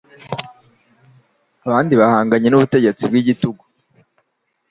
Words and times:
Abandi 1.65 1.93
bahanganye 2.01 2.47
n'ubutegetsi 2.49 3.03
bw'igitugu 3.09 3.63